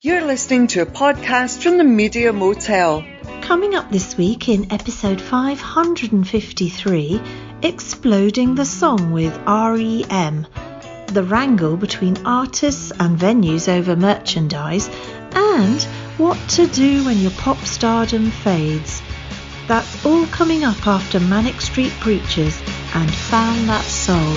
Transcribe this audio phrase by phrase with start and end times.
[0.00, 3.04] You're listening to a podcast from the Media Motel.
[3.40, 7.20] Coming up this week in episode 553,
[7.62, 10.46] Exploding the Song with REM,
[11.08, 14.88] the wrangle between artists and venues over merchandise,
[15.32, 15.82] and
[16.16, 19.02] what to do when your pop stardom fades.
[19.66, 22.62] That's all coming up after Manic Street Preachers
[22.94, 24.36] and Found That Soul.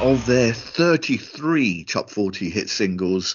[0.00, 3.34] Of their 33 top 40 hit singles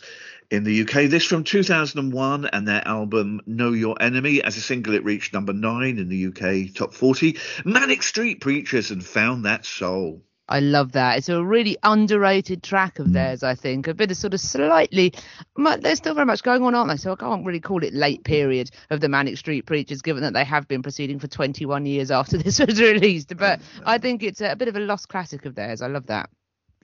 [0.51, 1.09] in the UK.
[1.09, 4.44] This from 2001 and their album Know Your Enemy.
[4.44, 7.38] As a single, it reached number nine in the UK top 40.
[7.66, 10.22] Manic Street Preachers and Found That Soul.
[10.47, 11.17] I love that.
[11.17, 13.13] It's a really underrated track of hmm.
[13.13, 13.88] theirs, I think.
[13.88, 15.13] A bit of sort of slightly,
[15.55, 16.97] there's still very much going on, aren't they?
[16.97, 18.23] So I can't really call it late hmm.
[18.23, 22.11] period of the Manic Street Preachers, given that they have been proceeding for 21 years
[22.11, 23.35] after this was released.
[23.35, 23.83] But hmm.
[23.85, 25.81] I think it's a bit of a lost classic of theirs.
[25.81, 26.29] I love that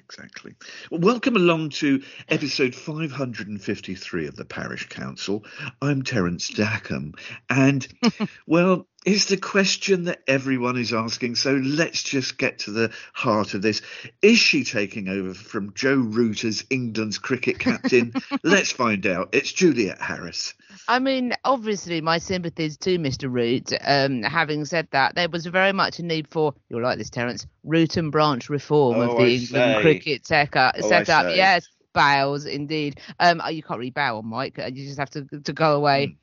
[0.10, 0.56] exactly.
[0.90, 5.44] Well, welcome along to episode 553 of the Parish Counsel.
[5.82, 7.14] I'm Terence Dackham,
[7.50, 7.86] and
[8.48, 11.36] well, is the question that everyone is asking.
[11.36, 13.82] So let's just get to the heart of this.
[14.22, 18.14] Is she taking over from Joe Root as England's cricket captain?
[18.44, 19.30] let's find out.
[19.32, 20.54] It's Juliet Harris.
[20.90, 23.32] I mean, obviously, my sympathies to Mr.
[23.32, 23.72] Root.
[23.82, 27.48] Um, having said that, there was very much a need for, you'll like this, Terence,
[27.64, 29.82] root and branch reform oh, of the I England say.
[29.82, 30.76] cricket setup.
[30.78, 31.28] Oh, set up.
[31.28, 31.38] say.
[31.38, 33.00] Yes, bows indeed.
[33.22, 34.58] Um, oh, you can't really bow on Mike.
[34.58, 36.08] You just have to to go away.
[36.08, 36.18] Mm.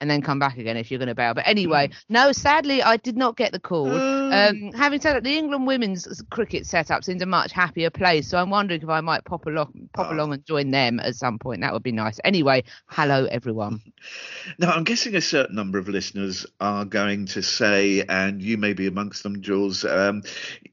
[0.00, 1.34] And then come back again if you're going to bow.
[1.34, 3.90] But anyway, no, sadly, I did not get the call.
[4.30, 8.28] Um, having said that, the England women's cricket setup's seems a much happier place.
[8.28, 10.14] So I'm wondering if I might pop along, pop Oh.
[10.14, 11.62] along and join them at some point.
[11.62, 12.20] That would be nice.
[12.24, 13.80] Anyway, hello, everyone.
[14.58, 18.72] Now, I'm guessing a certain number of listeners are going to say, and you may
[18.72, 20.22] be amongst them, Jules, um,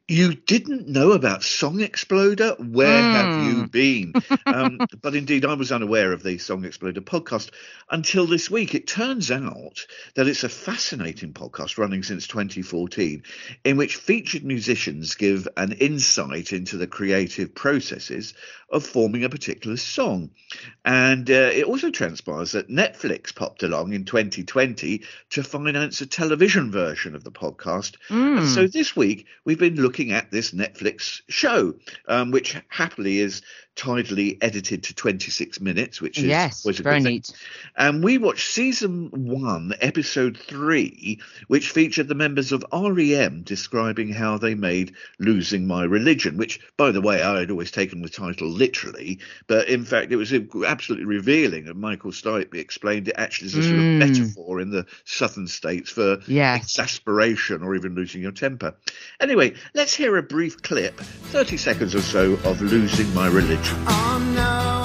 [0.07, 2.55] you didn't know about Song Exploder?
[2.59, 3.13] Where mm.
[3.13, 3.65] have you hmm.
[3.65, 4.13] been?
[4.47, 7.51] Um, but indeed, I was unaware of the Song Exploder podcast
[7.91, 8.75] until this week.
[8.75, 13.23] It turns out that it's a fascinating podcast running since 2014
[13.65, 18.35] in which featured musicians give an insight into the creative processes
[18.69, 20.29] of forming a particular song.
[20.85, 26.71] And uh, it also transpires that Netflix popped along in 2020 to finance a television
[26.71, 27.95] version of the podcast.
[28.09, 28.39] Mm.
[28.39, 31.73] And so this week, we've been looking looking at this Netflix show,
[32.07, 33.41] um, which happily is
[33.77, 37.31] tidily edited to 26 minutes, which is yes, very neat.
[37.77, 44.39] And we watched season one, episode three, which featured the members of REM describing how
[44.39, 48.49] they made "Losing My Religion," which, by the way, I had always taken the title
[48.49, 51.67] literally, but in fact, it was absolutely revealing.
[51.67, 54.01] And Michael Stipe explained it actually as a sort mm.
[54.01, 56.63] of metaphor in the southern states for yes.
[56.63, 58.73] exasperation or even losing your temper.
[59.19, 64.31] Anyway, let's hear a brief clip, 30 seconds or so, of "Losing My Religion." Oh
[64.35, 64.76] no,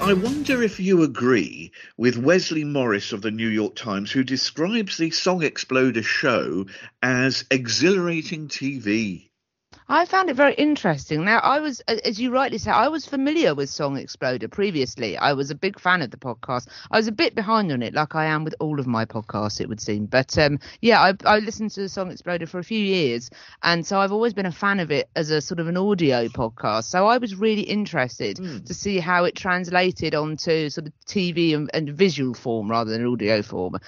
[0.00, 4.96] I wonder if you agree with Wesley Morris of the New York Times, who describes
[4.96, 6.66] the Song Exploder show
[7.02, 9.30] as exhilarating TV.
[9.86, 11.26] I found it very interesting.
[11.26, 15.18] Now, I was, as you rightly say, I was familiar with Song Exploder previously.
[15.18, 16.68] I was a big fan of the podcast.
[16.90, 19.60] I was a bit behind on it, like I am with all of my podcasts,
[19.60, 20.06] it would seem.
[20.06, 23.28] But um, yeah, I, I listened to the Song Exploder for a few years,
[23.62, 26.28] and so I've always been a fan of it as a sort of an audio
[26.28, 26.84] podcast.
[26.84, 28.64] So I was really interested mm.
[28.64, 33.06] to see how it translated onto sort of TV and, and visual form rather than
[33.06, 33.78] audio form.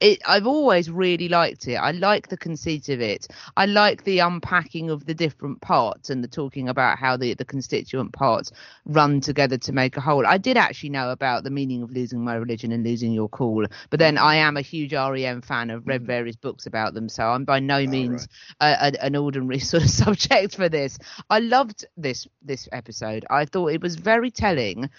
[0.00, 1.76] It, I've always really liked it.
[1.76, 3.26] I like the conceit of it.
[3.56, 7.34] I like the unpacking of the different different parts and the talking about how the,
[7.34, 8.50] the constituent parts
[8.84, 10.26] run together to make a whole.
[10.26, 13.66] I did actually know about the meaning of losing my religion and losing your cool,
[13.90, 15.70] but then I am a huge REM fan.
[15.70, 16.06] I've read mm.
[16.06, 18.26] various books about them, so I'm by no means
[18.60, 18.72] right.
[18.72, 20.98] a, a, an ordinary sort of subject for this.
[21.30, 23.24] I loved this this episode.
[23.30, 24.90] I thought it was very telling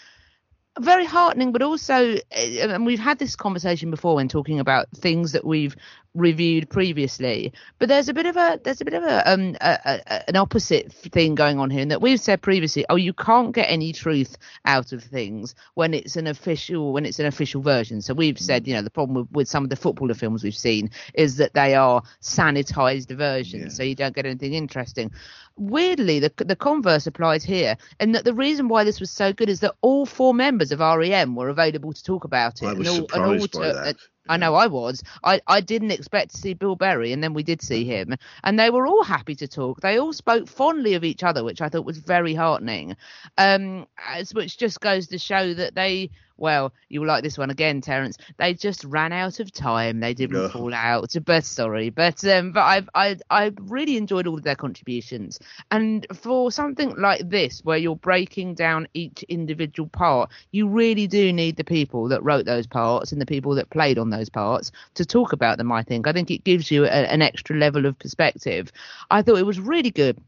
[0.79, 5.31] very heartening, but also, eh, and we've had this conversation before when talking about things
[5.31, 5.75] that we've
[6.17, 7.53] reviewed previously.
[7.79, 10.35] But there's a bit of a there's a bit of a, um, a, a, an
[10.35, 13.93] opposite thing going on here, in that we've said previously, oh, you can't get any
[13.93, 18.01] truth out of things when it's an official when it's an official version.
[18.01, 20.55] So we've said, you know, the problem with, with some of the footballer films we've
[20.55, 23.69] seen is that they are sanitized versions, yeah.
[23.69, 25.11] so you don't get anything interesting
[25.57, 29.49] weirdly, the the converse applies here, and that the reason why this was so good
[29.49, 32.67] is that all four members of REM were available to talk about it.
[32.67, 33.95] I was and all, surprised and all to, by that.
[34.29, 35.03] I know I was.
[35.23, 38.59] I, I didn't expect to see Bill Berry, and then we did see him, and
[38.59, 39.81] they were all happy to talk.
[39.81, 42.95] They all spoke fondly of each other, which I thought was very heartening.
[43.37, 47.49] Um, as, which just goes to show that they well, you will like this one
[47.49, 48.17] again, Terence.
[48.37, 49.99] They just ran out of time.
[49.99, 50.49] They didn't no.
[50.49, 51.13] fall out.
[51.25, 55.39] But sorry, but um, but I've I I really enjoyed all of their contributions.
[55.71, 61.33] And for something like this, where you're breaking down each individual part, you really do
[61.33, 64.71] need the people that wrote those parts and the people that played on those parts
[64.95, 65.71] to talk about them.
[65.71, 66.07] I think.
[66.07, 68.71] I think it gives you a, an extra level of perspective.
[69.09, 70.21] I thought it was really good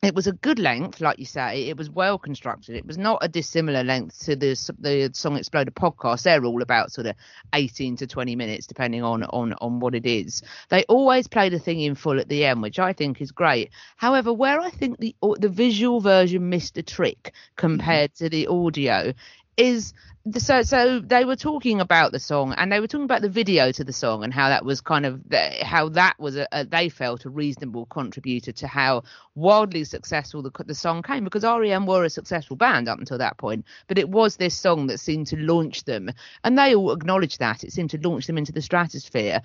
[0.00, 1.64] it was a good length, like you say.
[1.68, 2.76] It was well constructed.
[2.76, 6.22] It was not a dissimilar length to the the Song Exploder podcast.
[6.22, 7.16] They're all about sort of
[7.52, 10.42] eighteen to twenty minutes, depending on on on what it is.
[10.68, 13.70] They always play the thing in full at the end, which I think is great.
[13.96, 18.24] However, where I think the the visual version missed a trick compared mm-hmm.
[18.24, 19.12] to the audio
[19.58, 19.92] is
[20.36, 23.72] so so they were talking about the song and they were talking about the video
[23.72, 25.20] to the song and how that was kind of
[25.62, 29.02] how that was a, a they felt a reasonable contributor to how
[29.34, 33.38] wildly successful the, the song came because REM were a successful band up until that
[33.38, 36.10] point but it was this song that seemed to launch them
[36.44, 37.64] and they all acknowledged that.
[37.64, 39.40] It seemed to launch them into the stratosphere.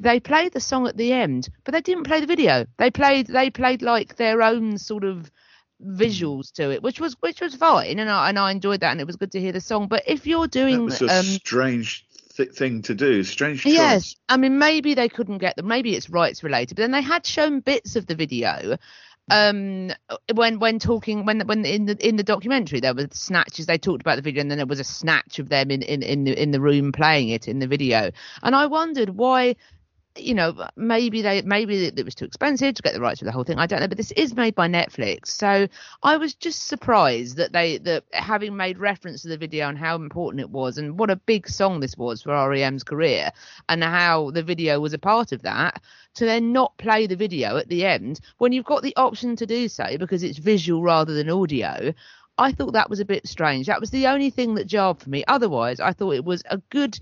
[0.00, 2.66] They played the song at the end but they didn't play the video.
[2.76, 5.30] They played they played like their own sort of
[5.84, 9.00] visuals to it, which was which was fine, and I and I enjoyed that, and
[9.00, 9.88] it was good to hear the song.
[9.88, 12.06] But if you're doing, that was a um, strange
[12.36, 13.62] th- thing to do, strange.
[13.62, 13.72] Choice.
[13.72, 17.02] Yes, I mean maybe they couldn't get them, maybe it's rights related, but then they
[17.02, 18.76] had shown bits of the video
[19.30, 19.90] um
[20.34, 24.00] when when talking when when in the in the documentary there were snatches they talked
[24.00, 26.42] about the video and then there was a snatch of them in in in the,
[26.42, 28.10] in the room playing it in the video
[28.42, 29.54] and i wondered why
[30.18, 33.32] you know, maybe they maybe it was too expensive to get the rights to the
[33.32, 33.58] whole thing.
[33.58, 35.68] I don't know, but this is made by Netflix, so
[36.02, 39.96] I was just surprised that they that having made reference to the video and how
[39.96, 43.30] important it was and what a big song this was for REM's career
[43.68, 45.82] and how the video was a part of that
[46.14, 49.46] to then not play the video at the end when you've got the option to
[49.46, 51.92] do so because it's visual rather than audio.
[52.38, 53.66] I thought that was a bit strange.
[53.66, 55.24] That was the only thing that jarred for me.
[55.26, 56.98] Otherwise, I thought it was a good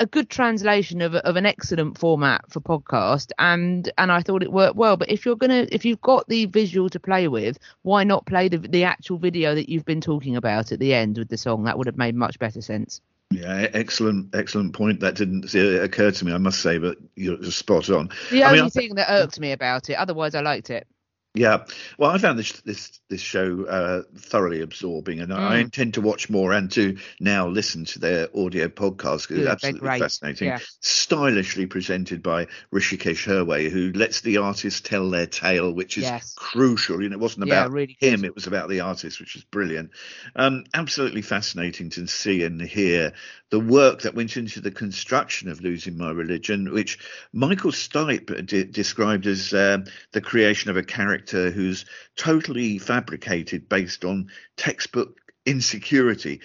[0.00, 4.52] a good translation of, of an excellent format for podcast and and I thought it
[4.52, 8.04] worked well but if you're gonna if you've got the visual to play with why
[8.04, 11.28] not play the the actual video that you've been talking about at the end with
[11.28, 13.00] the song that would have made much better sense
[13.30, 15.00] Yeah, excellent, excellent point.
[15.00, 18.08] That didn't occur to me, I must say, but you're spot on.
[18.30, 20.86] the I mean, only I- thing that irked me about it otherwise I liked it
[21.34, 21.66] Yeah,
[21.98, 25.60] well, I found this this this show uh, thoroughly absorbing, and I Mm.
[25.60, 29.88] intend to watch more and to now listen to their audio podcast because it's absolutely
[29.88, 30.48] great, fascinating.
[30.48, 30.58] yeah.
[30.80, 36.34] Stylishly presented by Hrishikesh Hirway, who lets the artist tell their tale, which is Yes.
[36.34, 37.02] crucial.
[37.02, 38.08] You know, it wasn't Yeah, about really good.
[38.14, 39.90] him; it was about the artist, which is brilliant.
[40.34, 43.12] Um, absolutely fascinating to see and hear
[43.50, 46.98] the work that went into the construction of losing my religion, which
[47.32, 51.84] Michael Stipe de- described as um the creation of a character who's
[52.16, 56.40] totally fabricated based on textbook insecurity.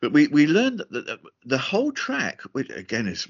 [0.00, 3.28] But we, we learned that the, the whole track, which again is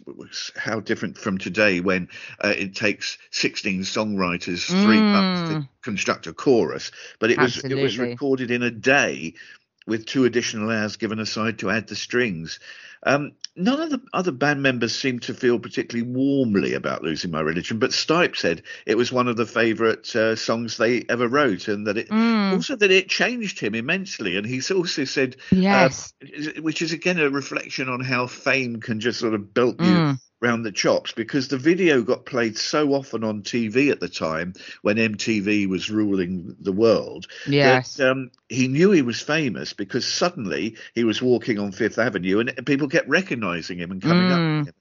[0.57, 2.09] how different from today when
[2.43, 5.69] uh, it takes 16 songwriters three months to Mm.
[5.83, 9.35] construct a chorus, but it was it was recorded in a day
[9.87, 12.61] with two additional hours given aside to add the strings.
[13.05, 17.41] Um, none of the other band members seemed to feel particularly warmly about losing my
[17.41, 21.67] religion, but Stipe said it was one of the favourite uh, songs they ever wrote,
[21.69, 22.53] and that it Mm.
[22.53, 24.37] also that it changed him immensely.
[24.37, 29.01] And he's also said, yes uh, which is again a reflection on how fame can
[29.01, 30.19] just sort of belt you Mm.
[30.43, 34.53] Round the chops because the video got played so often on TV at the time
[34.83, 40.07] when MTV was ruling the world yes that um, he knew he was famous because
[40.07, 44.41] suddenly he was walking on Fifth Avenue and people kept recognizing him and coming up
[44.41, 44.65] Mm.
[44.65, 44.75] to him.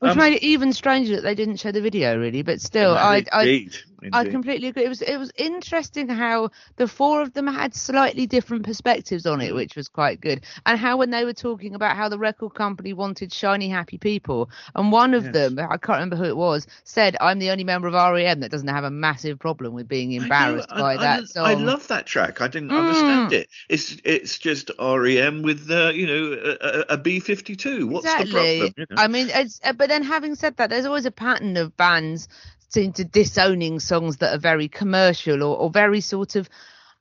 [0.00, 2.96] Which um, made it even stranger that they didn't show the video really but still
[2.96, 3.76] I I Indeed,
[4.12, 4.84] I completely agree.
[4.84, 9.40] It was it was interesting how the four of them had slightly different perspectives on
[9.40, 10.44] it, which was quite good.
[10.64, 14.50] And how when they were talking about how the record company wanted shiny, happy people,
[14.74, 15.32] and one of Yes.
[15.32, 18.50] them, I can't remember who it was, said, "I'm the only member of REM that
[18.50, 21.54] doesn't have a massive problem with being embarrassed I- by I, that I, song." I
[21.54, 22.40] love that track.
[22.40, 22.78] I didn't Mm.
[22.78, 23.48] understand it.
[23.68, 27.86] It's it's just REM with uh, you know a, a B fifty two.
[27.86, 28.24] What's exactly.
[28.24, 28.72] the problem?
[28.76, 28.96] you know?
[28.96, 32.28] I mean, it's, uh, but then having said that, there's always a pattern of bands
[32.68, 36.46] seem to disowning songs that are very commercial or, or very sort of.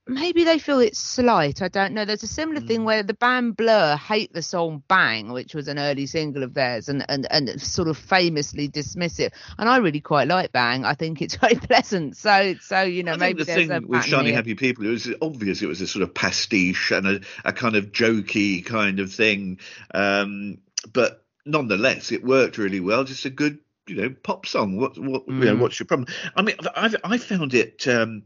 [0.07, 1.61] Maybe they feel it's slight.
[1.61, 2.05] I don't know.
[2.05, 2.67] There's a similar Mm.
[2.67, 6.53] thing where the band Blur hate the song "Bang," which was an early single of
[6.53, 9.33] theirs, and and and sort of famously dismiss it.
[9.57, 12.15] And I really quite like "Bang." I think it's very pleasant.
[12.15, 14.35] So so you know I maybe the there's thing with Shiny here.
[14.35, 17.75] Happy People, it was obvious it was a sort of pastiche and a, a kind
[17.75, 19.59] of jokey kind of thing.
[19.93, 20.59] Um,
[20.93, 23.03] but nonetheless, it worked really well.
[23.03, 24.77] Just a good, you know, pop song.
[24.77, 25.59] What, what, you know, Mm.
[25.59, 26.07] what's your problem?
[26.35, 27.87] I mean, I've, I found it.
[27.87, 28.23] Um,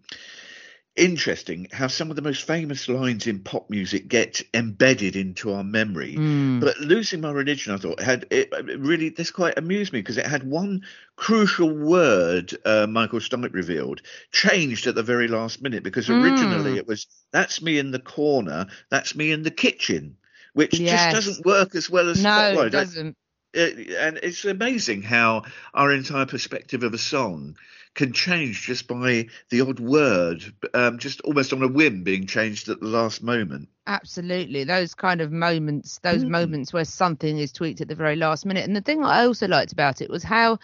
[0.98, 5.63] Interesting how some of the most famous lines in pop music get embedded into our
[5.63, 6.16] memory.
[6.18, 6.60] Mm.
[6.60, 10.18] But losing my religion, I thought had it, it really this quite amused me because
[10.18, 10.82] it had one
[11.16, 14.01] crucial word uh, Michael Stipe revealed
[14.34, 16.78] changed at the very last minute because originally Mm.
[16.80, 20.18] it was that's me in the corner, that's me in the kitchen,
[20.53, 21.13] which Yes.
[21.13, 22.67] just doesn't work as well as no, Spotlight.
[22.67, 23.17] it doesn't.
[23.55, 23.60] Uh,
[24.00, 25.43] and it's amazing how
[25.74, 27.58] our entire perspective of a song
[27.96, 30.41] can change just by the odd word,
[30.74, 33.67] um, just almost on a whim being changed at the last moment.
[33.88, 36.29] Absolutely, those kind of moments, those Mm.
[36.29, 38.65] moments where something is tweaked at the very last minute.
[38.65, 40.60] And the thing I also liked about it was how,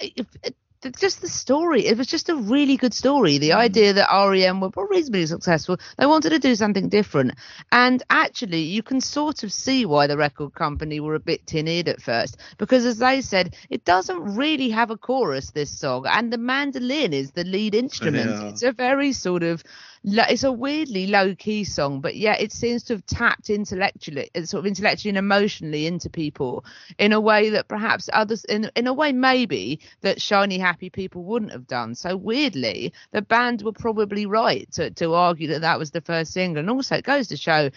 [0.00, 0.56] if, it-
[0.90, 1.86] just the story.
[1.86, 3.38] It was just a really good story.
[3.38, 7.34] The idea that REM were reasonably successful, they wanted to do something different,
[7.70, 11.88] and actually, you can sort of see why the record company were a bit tin-eared
[11.88, 15.50] at first, because as they said, it doesn't really have a chorus.
[15.50, 18.30] This song, and the mandolin is the lead instrument.
[18.30, 18.48] Yeah.
[18.48, 19.62] It's a very sort of
[20.04, 24.44] it's a weirdly low key song, but yet it seems to have tapped intellectually, uh,
[24.44, 26.64] sort of intellectually and emotionally into people
[26.98, 31.22] in a way that perhaps others, in in a way maybe that shiny happy people
[31.22, 31.94] wouldn't have done.
[31.94, 36.32] So weirdly, the band were probably right to to argue that that was the first
[36.32, 37.70] single, and also it goes to show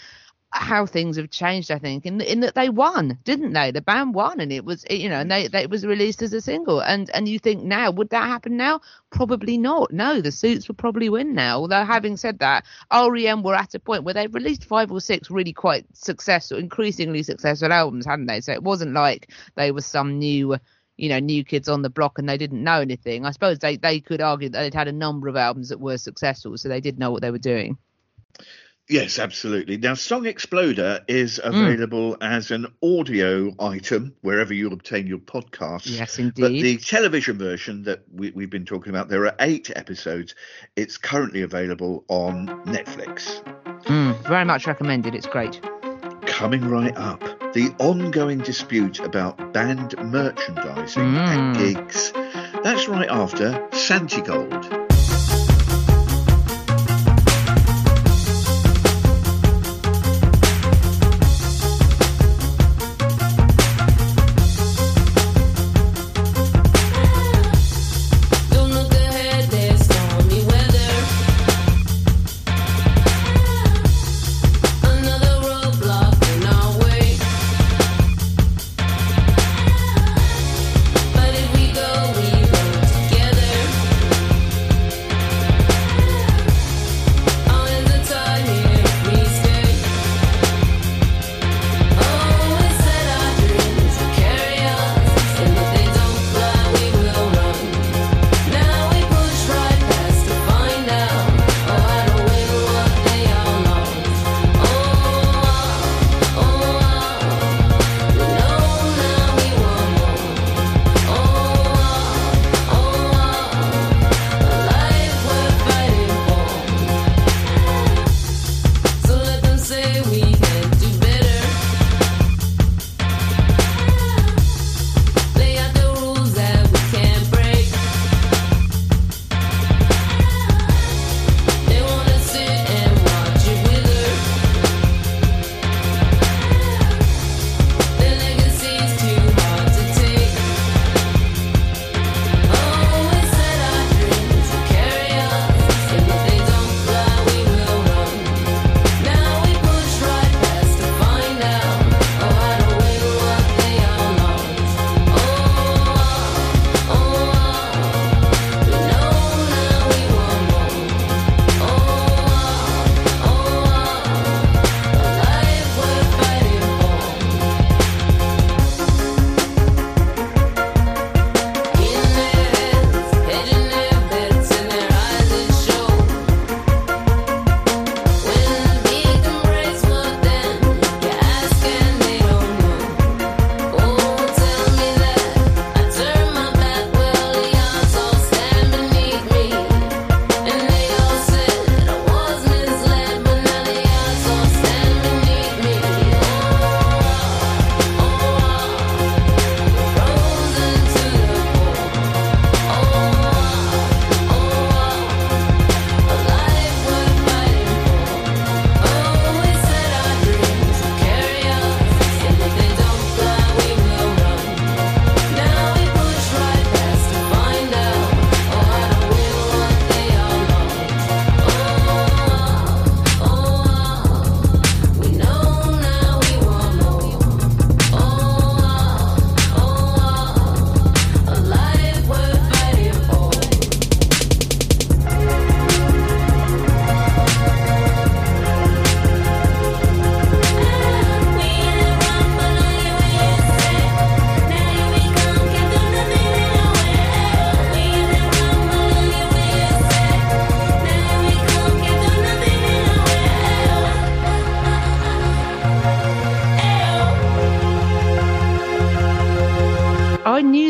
[0.52, 3.72] how things have changed i think in, in that they won didn't they?
[3.72, 6.32] The band won and it was you know and they, they it was released as
[6.32, 6.80] a single.
[6.80, 8.80] And and you think now would that happen now?
[9.10, 9.92] Probably not.
[9.92, 11.60] No the suits would probably win now.
[11.60, 15.30] Although having said that rem were at a point where they released five or six
[15.30, 18.40] really quite successful increasingly successful albums hadn't they?
[18.40, 20.56] So it wasn't like they were some new
[20.98, 23.26] you know, New Kids on the Block and they didn't know anything.
[23.26, 25.98] I suppose they they could argue that they'd had a number of albums that were
[25.98, 27.78] successful, so they did know what they were doing.
[28.88, 29.78] Yes, absolutely.
[29.78, 31.56] Now, Song Exploder is Hmm.
[31.56, 35.98] available as an audio item wherever you obtain your podcasts.
[35.98, 36.40] Yes, indeed.
[36.42, 40.36] But the television version that we, we've been talking about, there are eight episodes.
[40.76, 43.44] It's currently available on Netflix.
[43.86, 45.16] Mm, very much recommended.
[45.16, 45.60] It's great.
[46.28, 47.24] Coming right up,
[47.56, 51.58] the ongoing dispute about band merchandising and Mm.
[51.58, 52.12] gigs.
[52.64, 54.85] That's right after Santigold.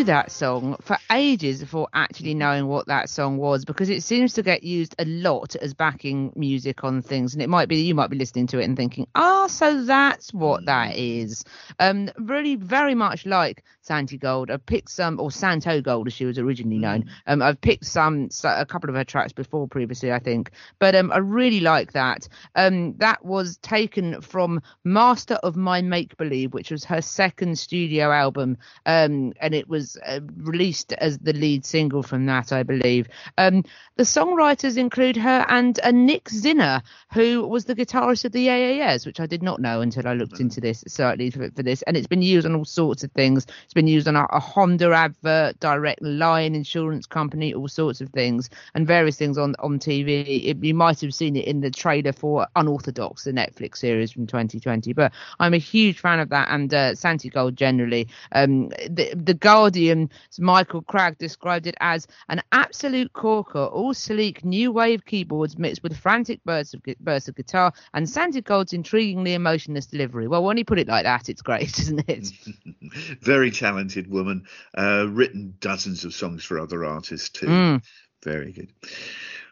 [0.06, 4.44] That song for ages before actually knowing what that song was because it seems to
[4.44, 7.34] get used a lot as backing music on things.
[7.34, 10.34] And it might be you might be listening to it and thinking, ah, so that's
[10.34, 11.44] what that is.
[11.80, 14.50] Um, really, very much like Santi Gold.
[14.50, 17.06] I've picked some, or Santogold as she was originally known.
[17.28, 20.52] Um, I've picked some, a couple of her tracks before previously, I think.
[20.80, 22.28] But um, I really like that.
[22.56, 28.12] Um, that was taken from Master of My Make Believe, which was her second studio
[28.12, 28.58] album.
[28.88, 33.08] Um, and it was uh, released as the lead single from that, I believe.
[33.38, 33.63] Um,
[33.98, 36.82] the songwriters include her and uh, Nick Zinner,
[37.13, 40.39] who was the guitarist of the AAS, which I did not know until I looked
[40.39, 41.84] into this slightly for, for this.
[41.84, 43.45] And it's been used on all sorts of things.
[43.63, 48.10] It's been used on a, a Honda advert, Direct Line Insurance Company, all sorts of
[48.10, 50.46] things, and various things on on TV.
[50.46, 54.26] It, you might have seen it in the trailer for Unorthodox, the Netflix series from
[54.26, 54.94] 2020.
[54.94, 58.08] But I'm a huge fan of that and uh, Santi Gold generally.
[58.32, 60.10] Um, the, the Guardian um,
[60.40, 65.98] Michael Cragg described it as an absolute corker, all sleek new wave keyboards mixed with
[65.98, 70.28] frantic bursts of, bursts of guitar and Santi Gold's intriguingly emotionless delivery.
[70.28, 72.30] Well, when you put it like that, it's great, isn't it?
[73.22, 74.45] Very talented woman,
[74.78, 77.47] uh, written dozens of songs for other artists too.
[77.47, 77.84] Mm.
[78.23, 78.71] Very good.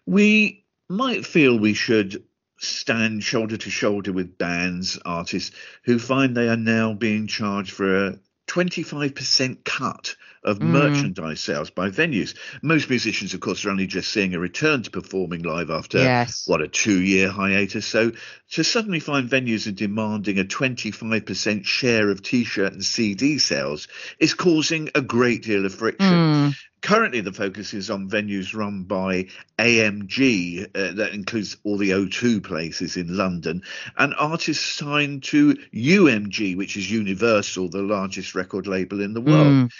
[0.06, 2.23] We might feel we should
[2.60, 8.08] stand shoulder to shoulder with bands, artists who find they are now being charged for
[8.08, 8.19] a
[8.54, 10.66] 25% cut of Mm.
[10.66, 12.36] merchandise sales by venues.
[12.62, 16.44] Most musicians, of course, are only just seeing a return to performing live after Yes.
[16.46, 17.86] what a two-year hiatus.
[17.88, 18.12] So
[18.52, 23.88] to suddenly find venues are demanding a 25% share of T-shirt and CD sales
[24.20, 26.13] is causing a great deal of friction.
[26.13, 26.56] Mm.
[26.84, 32.43] Currently, the focus is on venues run by AMG, uh, that includes all the O2
[32.43, 33.63] places in London,
[33.98, 39.48] and artists signed to UMG, which is Universal, the largest record label in the world.
[39.48, 39.72] Mm.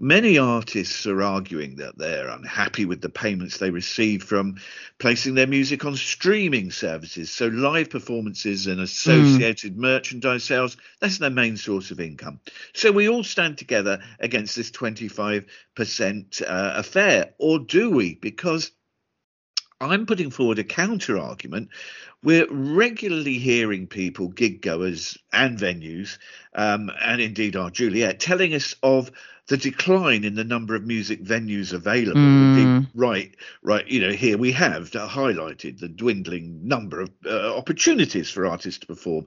[0.00, 4.56] Many artists are arguing that they're unhappy with the payments they receive from
[4.98, 7.30] placing their music on streaming services.
[7.30, 12.40] So, live performances and associated merchandise sales, that's their main source of income.
[12.74, 15.44] So, we all stand together against this 25%
[16.42, 18.16] uh, affair, or do we?
[18.16, 18.72] Because
[19.80, 21.68] I'm putting forward a counter argument.
[22.22, 26.18] We're regularly hearing people, gig goers and venues,
[26.54, 29.12] um, and indeed our Juliet, telling us of
[29.48, 32.20] the decline in the number of music venues available.
[32.20, 32.88] Mm.
[32.94, 33.86] Right, right.
[33.86, 38.86] You know, here we have highlighted the dwindling number of uh, opportunities for artists to
[38.86, 39.26] perform.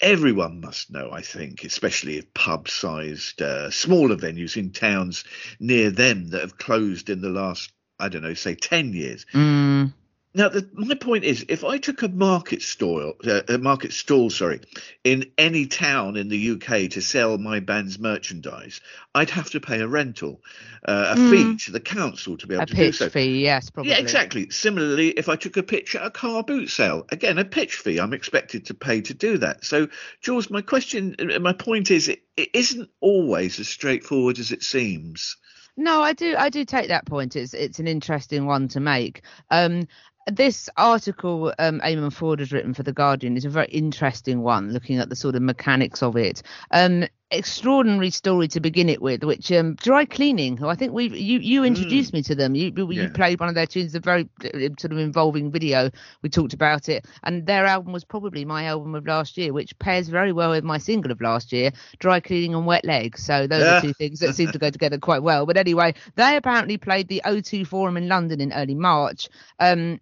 [0.00, 5.24] Everyone must know, I think, especially if pub-sized uh, smaller venues in towns
[5.58, 9.26] near them that have closed in the last, I don't know, say ten years.
[9.34, 9.92] Mm.
[10.32, 14.30] Now, the, my point is, if I took a market stall, uh, a market stall,
[14.30, 14.60] sorry,
[15.02, 18.80] in any town in the UK to sell my band's merchandise,
[19.12, 20.40] I'd have to pay a rental,
[20.86, 21.30] uh, a Mm.
[21.30, 23.08] fee to the council to be able A to do pitch so.
[23.08, 23.90] fee, yes, probably.
[23.90, 24.50] Yeah, exactly.
[24.50, 27.98] Similarly, if I took a pitch at a car boot sale, again, a pitch fee,
[27.98, 29.64] I'm expected to pay to do that.
[29.64, 29.88] So,
[30.20, 34.62] Jules, my question, uh, my point is, it, it isn't always as straightforward as it
[34.62, 35.36] seems.
[35.76, 36.34] No, I do.
[36.36, 37.36] I do take that point.
[37.36, 39.22] It's it's an interesting one to make.
[39.50, 39.86] Um,
[40.30, 44.72] this article um, Eamonn Forde has written for the Guardian is a very interesting one,
[44.72, 46.42] looking at the sort of mechanics of it.
[46.70, 50.56] Um, extraordinary story to begin it with, which um, dry cleaning.
[50.56, 52.54] Who I think we you you introduced me to them.
[52.54, 53.08] You you Yeah.
[53.08, 55.90] played one of their tunes, a very uh, sort of involving video.
[56.22, 59.78] We talked about it, and their album was probably my album of last year, which
[59.78, 63.22] pairs very well with my single of last year, Dry Cleaning and Wet Legs.
[63.24, 63.78] So those Yeah.
[63.78, 65.46] are two things that seem to go together quite well.
[65.46, 69.28] But anyway, they apparently played the O2 Forum in London in early March.
[69.60, 70.00] Um,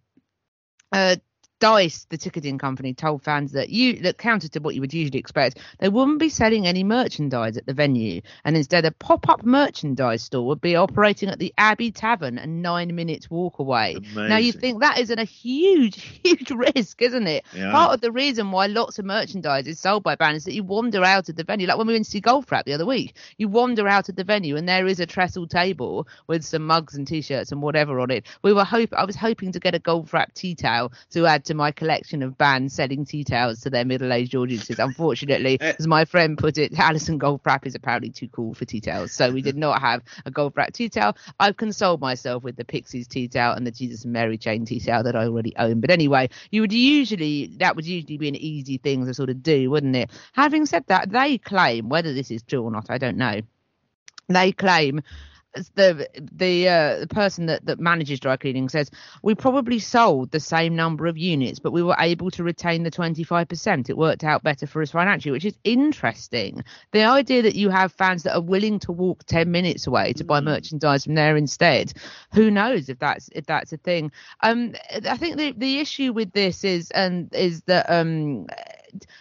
[0.92, 1.16] uh,
[1.61, 5.18] Dice, the ticketing company, told fans that you that counter to what you would usually
[5.18, 10.23] expect, they wouldn't be selling any merchandise at the venue, and instead a pop-up merchandise
[10.23, 13.99] store would be operating at the Abbey Tavern, a nine-minute walk away.
[14.14, 17.44] Now you think that is an, a huge, huge risk, isn't it?
[17.55, 17.73] Yeah.
[17.73, 20.62] Part of the reason why lots of merchandise is sold by bands is that you
[20.62, 23.16] wander out of the venue, like when we went to see Goldfrapp the other week.
[23.37, 26.94] You wander out of the venue and there is a trestle table with some mugs
[26.94, 28.27] and t-shirts and whatever on it.
[28.42, 31.55] We were hope I was hoping to get a Goldfrapp tea towel to add to
[31.55, 34.79] my collection of bands selling tea towels to their middle-aged audiences.
[34.79, 39.13] Unfortunately, as my friend put it, Alison Goldfrapp is apparently too cool for tea towels,
[39.13, 41.17] so we did not have a Goldfrapp tea towel.
[41.41, 44.81] I've consoled myself with the Pixies tea towel and the Jesus and Mary chain tea
[44.81, 45.81] towel that I already own.
[45.81, 49.43] But anyway, you would usually that would usually be an easy thing to sort of
[49.43, 50.11] do, wouldn't it?
[50.33, 53.41] Having said that, they claim whether this is true or not, I don't know.
[54.29, 55.03] They claim
[55.75, 58.91] the the uh, the person that, that manages dry cleaning says
[59.23, 62.91] we probably sold the same number of units, but we were able to retain the
[62.91, 63.91] twenty five percent.
[63.91, 66.63] It worked out better for us financially, which is interesting.
[66.93, 70.25] The idea that you have fans that are willing to walk ten minutes away to
[70.25, 71.93] buy merchandise from there instead.
[72.35, 74.13] Who knows if that's if that's a thing?
[74.43, 74.75] Um,
[75.09, 78.47] I think the the issue with this is and is that um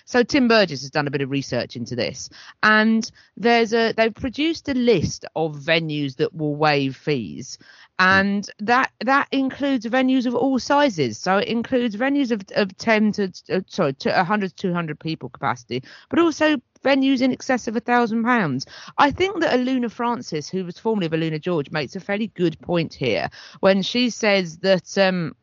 [0.06, 2.30] so Tim Burgess has done a bit of research into this,
[2.64, 7.58] and there's a they've produced a list of venues that will waive fees,
[8.00, 11.18] and that that includes venues of all sizes.
[11.18, 15.30] So it includes venues of of ten to uh, sorry to 100 to 200 people
[15.30, 18.66] capacity, but also venues in excess of a thousand pounds.
[18.98, 22.60] I think that Aluna Francis, who was formerly of Aluna George, makes a fairly good
[22.60, 25.36] point here when she says that um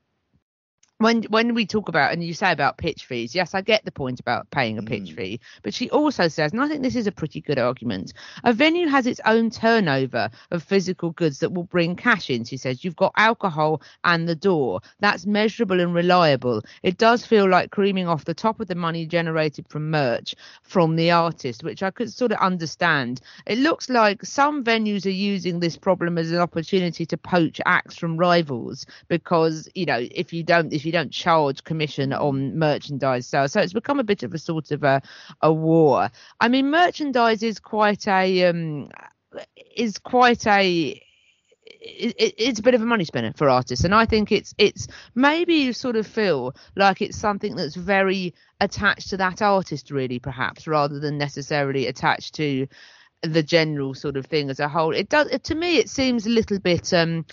[0.99, 3.91] when when we talk about and you say about pitch fees, yes, I get the
[3.93, 5.17] point about paying a pitch Mm.
[5.17, 8.13] fee, but she also says, and I think this is a pretty good argument,
[8.45, 12.45] a venue has its own turnover of physical goods that will bring cash in.
[12.45, 14.81] She says you've got alcohol and the door.
[15.01, 16.63] That's measurable and reliable.
[16.83, 20.97] It does feel like creaming off the top of the money generated from merch from
[20.97, 23.21] the artist, which I could sort of understand.
[23.47, 27.97] It looks like some venues are using this problem as an opportunity to poach acts
[27.97, 33.27] from rivals because you know if you don't if you don't charge commission on merchandise
[33.27, 35.03] sales, so it's become a bit of a sort of a
[35.43, 36.11] a war.
[36.41, 38.89] I mean, merchandise is quite a um
[39.77, 41.01] is quite a
[41.67, 43.85] it, it- it's a bit of a money spinner for artists.
[43.85, 48.35] And i think it's it's maybe you sort of feel like it's something that's very
[48.61, 52.67] attached to that artist really perhaps rather than necessarily attached to
[53.23, 54.95] the general sort of thing as a whole.
[54.95, 57.25] It does to me it seems a little bit um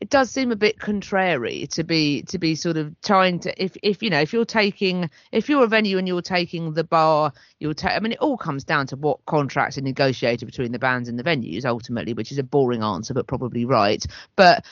[0.00, 3.76] it does seem a bit contrary to be to be sort of trying to if
[3.82, 7.32] if you know if you're taking if you're a venue and you're taking the bar
[7.58, 10.78] you'll take i mean it all comes down to what contracts are negotiated between the
[10.78, 14.04] bands and the venues ultimately which is a boring answer but probably right.
[14.36, 14.64] But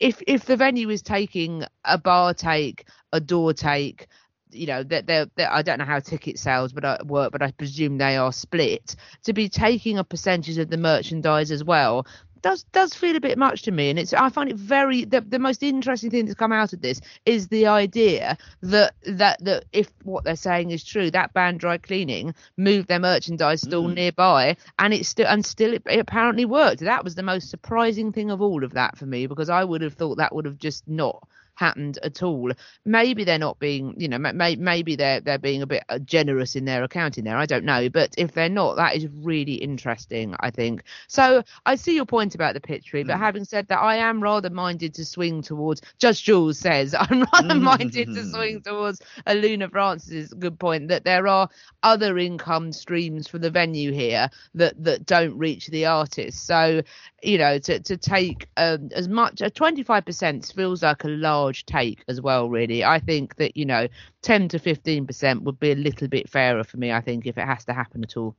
[0.00, 4.08] if if the venue is taking a bar take a door take
[4.50, 7.32] you know that they're, they're i don't know how ticket sales but I uh, work
[7.32, 11.64] but i presume they are split to be taking a percentage of the merchandise as
[11.64, 12.06] well
[12.46, 15.20] does does feel a bit much to me and it's i find it very the,
[15.20, 19.64] the most interesting thing that's come out of this is the idea that that that
[19.72, 23.94] if what they're saying is true that band dry cleaning moved their merchandise store mm-hmm.
[23.94, 26.80] nearby and it still and still it, it apparently worked.
[26.80, 29.82] That was the most surprising thing of all of that for me because i would
[29.82, 32.52] have thought that would have just not happened at all.
[32.84, 36.54] Maybe they're not being, you know, may, maybe they're they're being a bit uh, generous
[36.54, 37.36] in their accounting there.
[37.36, 40.36] I don't know, but if they're not, that is really interesting.
[40.40, 40.84] I think.
[41.08, 44.22] So I see your point about the pitch tree, but having said that, I am
[44.22, 45.82] rather minded to swing towards.
[45.98, 51.26] Judge Jules says I'm rather minded to swing towards Aluna Francis's good point that there
[51.26, 51.48] are
[51.82, 56.46] other income streams for the venue here that that don't reach the artist.
[56.46, 56.82] So
[57.22, 62.04] you know, to to take um, as much a 25% feels like a large take
[62.08, 62.48] as well.
[62.48, 63.88] Really, I think that you know,
[64.22, 66.92] 10 to 15% would be a little bit fairer for me.
[66.92, 68.34] I think if it has to happen at all.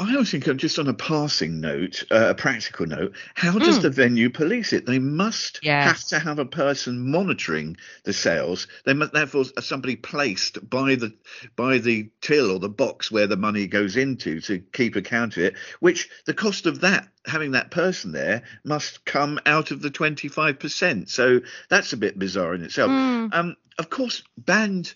[0.00, 3.78] I always think, uh, just on a passing note, uh, a practical note, how does
[3.78, 3.82] Mm.
[3.82, 4.86] the venue police it?
[4.86, 5.86] They must Yes.
[5.86, 8.66] have to have a person monitoring the sales.
[8.86, 11.12] They must therefore somebody placed by the
[11.54, 15.42] by the till or the box where the money goes into to keep account of
[15.42, 15.54] it.
[15.80, 20.28] Which the cost of that having that person there must come out of the twenty
[20.28, 21.10] five percent.
[21.10, 22.90] So that's a bit bizarre in itself.
[22.90, 23.34] Mm.
[23.34, 24.94] Um, of course, band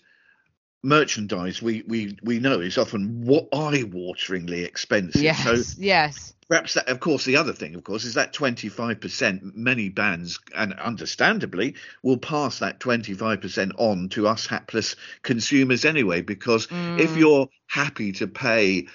[0.85, 5.21] merchandise we we we know is often what eye-wateringly expensive.
[5.21, 6.33] Yes, So yes.
[6.47, 9.55] perhaps that, of course, the other thing, of course, is that 25%.
[9.55, 16.21] Many bands, and understandably, will pass that 25% on to us hapless consumers anyway.
[16.21, 17.19] Because if Mm.
[17.19, 18.87] you're happy to pay,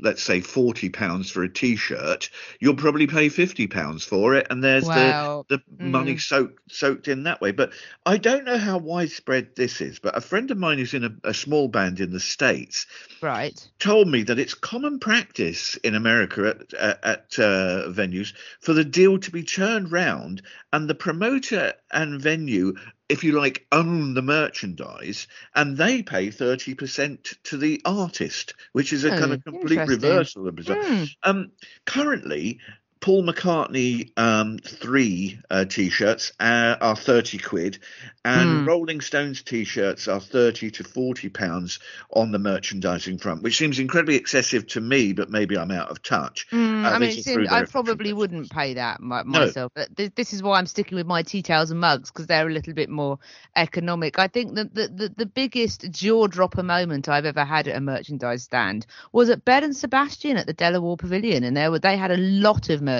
[0.00, 4.62] let's say, 40 pounds for a T-shirt, you'll probably pay 50 pounds for it, and
[4.62, 4.90] there's Wow.
[4.90, 6.20] the the money Mm.
[6.20, 7.52] soaked soaked in that way.
[7.52, 7.72] But
[8.06, 9.98] I don't know how widespread this is.
[9.98, 12.86] But a friend of mine who's in a, a small band in the states
[13.20, 13.72] Right.
[13.78, 18.84] told me that it's common practice in America at at, at uh, venues for the
[18.84, 22.74] deal to be turned round and the promoter and venue,
[23.14, 28.92] if you like, own the merchandise and they pay thirty percent to the artist, which
[28.92, 30.82] is a kind Oh, of complete reversal of bizarre.
[30.82, 31.04] Hmm.
[31.22, 31.52] Um,
[31.86, 32.60] currently.
[33.04, 37.78] Paul McCartney um, three uh, t-shirts uh, are thirty quid,
[38.24, 38.64] and Hmm.
[38.66, 41.80] Rolling Stones t-shirts are thirty to forty pounds
[42.14, 45.12] on the merchandising front, which seems incredibly excessive to me.
[45.12, 46.46] But maybe I'm out of touch.
[46.50, 49.20] Mm, Uh, I mean, these it are through seems, I probably wouldn't pay that my,
[49.22, 49.40] No.
[49.40, 49.72] myself.
[49.74, 52.48] But th- this is why I'm sticking with my tea towels and mugs because they're
[52.48, 53.18] a little bit more
[53.54, 54.18] economic.
[54.18, 57.80] I think that the, the, the biggest jaw dropper moment I've ever had at a
[57.82, 61.70] merchandise stand was at Belle and Sebastian at the De La Warr Pavilion, and there
[61.70, 62.93] were they had a lot of merchandise,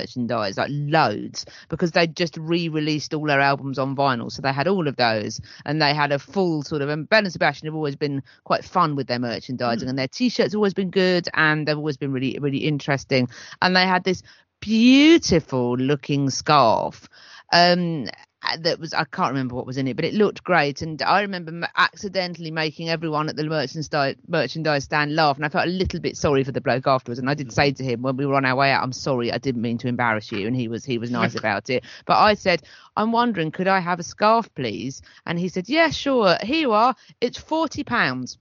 [0.57, 4.89] like loads, because they'd just re-released all their albums on vinyl, so they had all
[4.89, 6.89] of those, and they had a full sort of.
[6.89, 10.55] And Belle and Sebastian have always been quite fun with their merchandising, and their t-shirts
[10.55, 13.29] always been good, and they've always been really really interesting,
[13.63, 14.23] and they had this
[14.61, 17.09] beautiful looking scarf.
[17.53, 18.09] Um
[18.45, 20.83] Uh, that was I can't remember what was in it, but it looked great.
[20.83, 25.67] And I remember accidentally making everyone at the merchandise merchandise stand laugh, and I felt
[25.67, 27.19] a little bit sorry for the bloke afterwards.
[27.19, 27.53] And I did hmm.
[27.53, 29.79] say to him when we were on our way out, "I'm sorry, I didn't mean
[29.79, 31.85] to embarrass you." And he was he was nice about it.
[32.05, 32.63] But I said,
[32.97, 36.37] "I'm wondering, could I have a scarf, please?" And he said, "Yeah, sure.
[36.43, 36.95] Here you are.
[37.21, 38.39] It's forty pounds."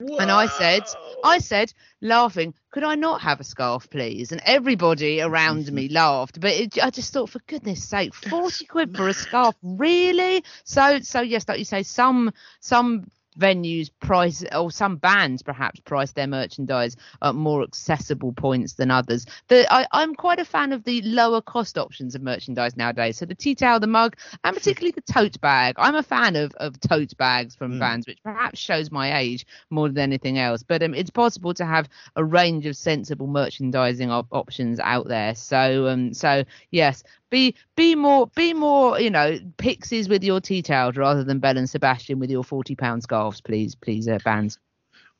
[0.00, 0.82] And I said,
[1.24, 4.30] I said, laughing, could I not have a scarf, please?
[4.32, 6.40] And everybody around me laughed.
[6.40, 10.44] But it, I just thought, for goodness sake, forty quid for a scarf, really?
[10.64, 16.12] So, so yes, like you say, some some venues price or some bands perhaps price
[16.12, 19.26] their merchandise at more accessible points than others.
[19.48, 23.18] The, I, I'm quite a fan of the lower cost options of merchandise nowadays.
[23.18, 25.74] So the tea towel, the mug, and particularly the tote bag.
[25.78, 29.88] I'm a fan of, of tote bags from bands, which perhaps shows my age more
[29.88, 30.62] than anything else.
[30.62, 35.34] But um, it's possible to have a range of sensible merchandising op- options out there.
[35.34, 40.62] So um, so yes, be be more be more you know pixies with your tea
[40.62, 44.58] towels rather than Belle and Sebastian with your forty pound scarves, please, please, uh, bands.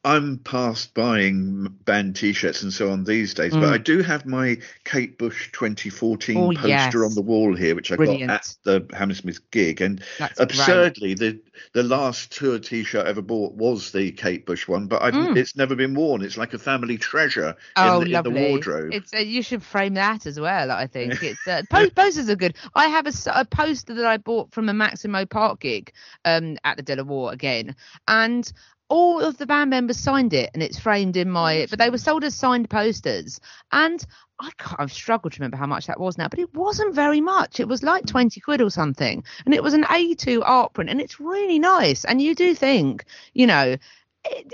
[0.07, 4.59] I'm past buying band T-shirts and so on these days, but I do have my
[4.85, 6.40] Kate Bush 2014 Mm.
[6.40, 6.95] Oh, poster yes.
[6.95, 8.29] on the wall here, which I Brilliant.
[8.29, 9.81] got at the Hammersmith gig.
[9.81, 11.40] And That's absurdly, the
[11.73, 15.57] the last tour T-shirt I ever bought was the Kate Bush one, but I've, it's
[15.57, 16.23] never been worn.
[16.23, 18.92] It's like a family treasure Oh, in, the, in the wardrobe.
[18.92, 20.71] It's uh, you should frame that as well.
[20.71, 22.55] I think it's uh, po- posters are good.
[22.75, 25.92] I have a poster that I bought from a Maximo Park gig
[26.25, 27.75] um, at the De La Warr again,
[28.07, 28.53] and
[28.88, 31.62] all of the band members signed it, and it's framed in my.
[31.62, 33.40] Oh, but they were sold as signed posters,
[33.72, 34.05] and
[34.38, 37.20] I can't, I've struggled to remember how much that was now, but it wasn't very
[37.20, 37.59] much.
[37.59, 38.09] It was like mm.
[38.09, 39.25] 20 quid or something.
[39.44, 42.05] And it was an A2 art print, and it's really nice.
[42.05, 43.77] And you do think, you know,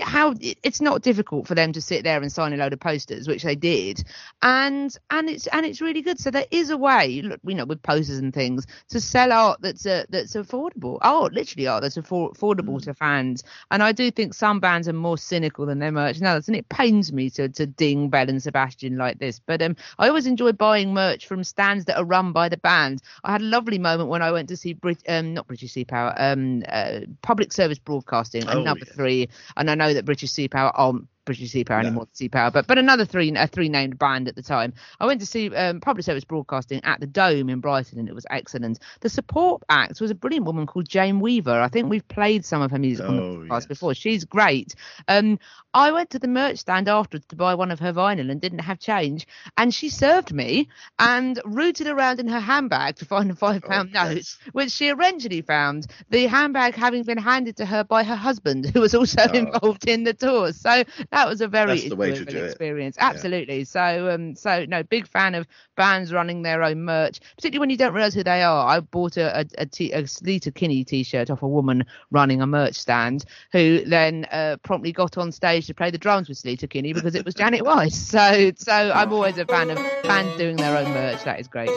[0.00, 3.28] how it's not difficult for them to sit there and sign a load of posters,
[3.28, 4.02] which they did,
[4.42, 6.18] and and it's and it's really good.
[6.18, 9.61] So there is a way, look, you know, with posters and things, to sell art
[9.61, 10.98] that's uh, that's affordable.
[11.02, 12.82] Art, literally art that's affor- affordable Mm.
[12.85, 13.44] to fans.
[13.70, 16.56] And I do think some bands are more cynical than their merch than others, and
[16.56, 19.40] it pains me to to ding Belle and Sebastian like this.
[19.44, 23.02] But um, I always enjoy buying merch from stands that are run by the band.
[23.24, 25.85] I had a lovely moment when I went to see Brit, um, not British Sea
[25.85, 28.94] Power, um, uh, Public Service Broadcasting, Oh, another yes.
[28.94, 29.28] three,
[29.62, 31.88] and I know that British Sea Power aren't um, British Sea Power No.
[31.88, 34.72] anymore, Sea Power, but but another three a three named band at the time.
[35.00, 38.14] I went to see um, Public Service Broadcasting at the Dome in Brighton, and it
[38.14, 38.78] was excellent.
[39.00, 41.61] The support act was a brilliant woman called Jane Weaver.
[41.61, 43.66] I think we've played some of her music on the Oh, podcast yes.
[43.66, 43.94] before.
[43.94, 44.74] She's great.
[45.08, 45.38] Um,
[45.74, 48.58] I went to the merch stand afterwards to buy one of her vinyl and didn't
[48.61, 53.35] have change, and she served me and rooted around in her handbag to find a
[53.35, 54.38] five pound Oh, note, yes.
[54.52, 55.87] which she eventually found.
[56.11, 59.32] The handbag having been handed to her by her husband, who was also Oh.
[59.35, 60.52] involved in the tour.
[60.52, 60.82] So
[61.12, 62.46] that was a very That's the way to enjoyable it.
[62.46, 62.96] experience.
[62.98, 63.64] Absolutely.
[63.64, 65.46] So um, so no, big fan of
[65.77, 68.66] bands running their own merch, particularly when you don't realise who they are.
[68.66, 72.46] I bought a a, a, t- a Sleater Kinney t-shirt off a woman running a
[72.46, 76.68] merch stand, who then uh, promptly got on stage to play the drums with Sleater
[76.68, 77.92] Kinney because it was Janet Weiss.
[78.12, 81.22] So so I'm always a fan of bands doing their own merch.
[81.25, 81.70] That is great.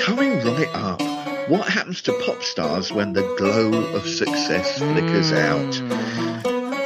[0.00, 1.00] Coming right up,
[1.48, 6.25] what happens to pop stars when the glow of success flickers out?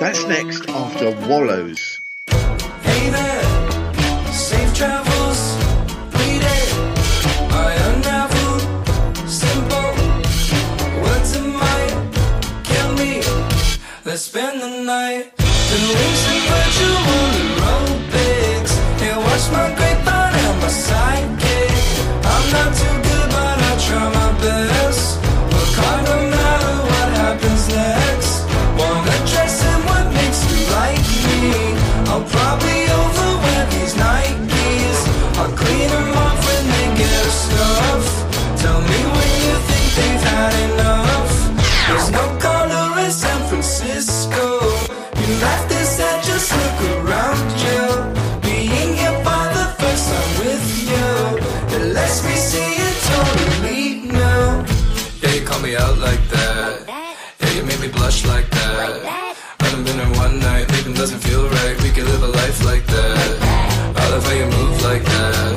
[0.01, 2.01] That's next after Wallows.
[2.27, 5.11] Hey there, safe travels.
[14.07, 18.73] Let's spend the night doing some virtual aerobics.
[18.99, 22.25] Hey, watch my grapevine and my sidekick.
[22.25, 24.80] I'm not too good, but I try my best.
[58.11, 59.37] Me like that.
[59.61, 61.77] I done been in one night, leaving doesn't feel right.
[61.83, 63.39] We could live a life like that.
[63.97, 65.53] I love how you move like that.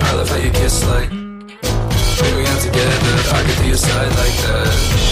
[0.00, 1.10] I love how you kiss like.
[1.10, 5.06] We out together, I could be your side like that.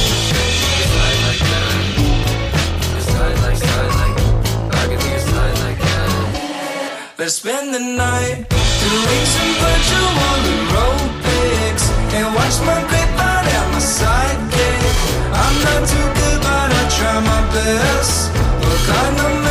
[7.17, 8.45] Let's spend the night
[8.85, 10.13] doing some virtual
[10.53, 14.95] aerobics and watch my grapevine and my sidekick.
[15.33, 16.24] I'm not too good,
[16.97, 18.33] try my best.
[18.63, 19.44] Look, I no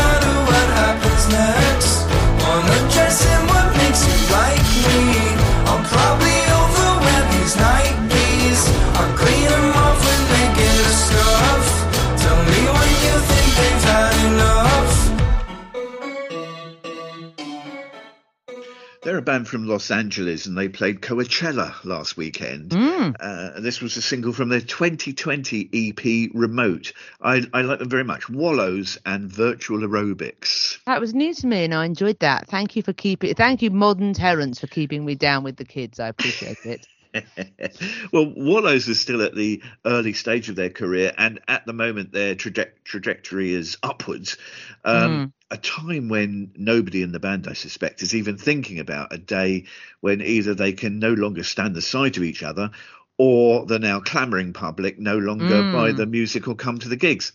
[19.03, 22.69] They're a band from Los Angeles, and they played Coachella last weekend.
[22.69, 23.15] Mm.
[23.19, 26.93] Uh, this was a single from their 2020 EP, Remote.
[27.21, 28.29] I, I like them very much.
[28.29, 30.77] Wallows and Virtual Aerobics.
[30.85, 32.47] That was new to me, and I enjoyed that.
[32.47, 33.35] Thank you for keeping.
[33.35, 35.99] Thank you, modern Terence, for keeping me down with the kids.
[35.99, 36.87] I appreciate it.
[38.11, 42.11] well, Wallows is still at the early stage of their career, and at the moment
[42.11, 44.37] their traje- trajectory is upwards.
[44.83, 49.19] Um, A time when nobody in the band, I suspect, is even thinking about a
[49.19, 49.65] day
[50.01, 52.71] when either they can no longer stand the sight of each other,
[53.19, 55.71] or the now clamouring public no longer Mm.
[55.71, 57.33] buy the music or come to the gigs.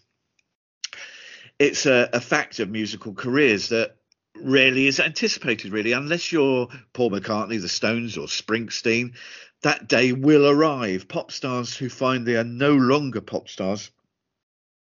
[1.60, 3.94] It's a, a fact of musical careers that
[4.34, 9.14] rarely is anticipated, really, unless you're Paul McCartney, the Stones, or Springsteen.
[9.62, 11.06] That day will arrive.
[11.06, 13.92] Pop stars who find they are no longer pop stars.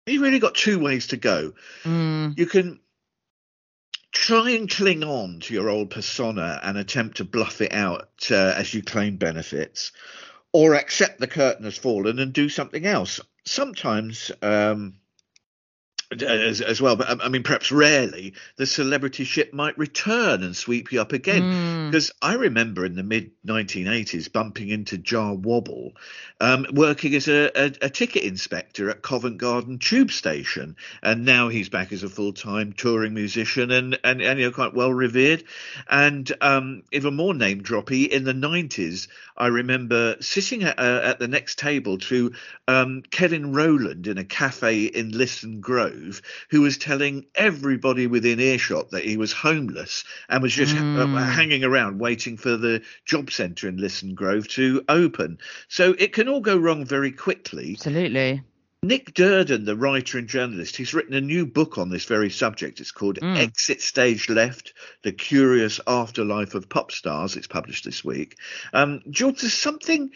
[0.05, 1.53] You've really got two ways to go.
[1.83, 2.37] Mm.
[2.37, 2.79] You can
[4.15, 8.53] try and cling on to your old persona and attempt to bluff it out uh,
[8.55, 9.91] as you claim benefits,
[10.53, 13.19] or accept the curtain has fallen and do something else.
[13.43, 14.95] Sometimes, um,
[16.23, 20.55] as, as well, but um, I mean, perhaps rarely, the celebrity ship might return and
[20.55, 21.41] sweep you up again.
[21.41, 21.91] Mm.
[21.91, 25.93] Because I remember in the mid 1980s bumping into Jah Wobble,
[26.39, 31.49] um, working as a, a, a ticket inspector at Covent Garden Tube Station, and now
[31.49, 34.91] he's back as a full time touring musician and and, and you know quite well
[34.91, 35.43] revered.
[35.89, 39.07] And um, even more name droppy in the 90s,
[39.37, 42.33] I remember sitting at, uh, at the next table to
[42.67, 46.04] um, Kevin Rowland in a cafe in Lisson Grove,
[46.49, 51.31] who was telling everybody within earshot that he was homeless and was just Mm.
[51.33, 55.37] hanging around waiting for the job centre in Lisson Grove to open.
[55.67, 57.71] So it can all go wrong very quickly.
[57.73, 58.41] Absolutely.
[58.83, 62.79] Nick Duerden, the writer and journalist, he's written a new book on this very subject.
[62.79, 63.35] It's called Mm.
[63.37, 67.35] Exit Stage Left The Curious Afterlife of Pop Stars.
[67.35, 68.37] It's published this week.
[68.73, 70.11] Um, George, there's something